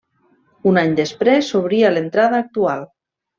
[0.71, 2.83] Un any després s'obria l'entrada actual.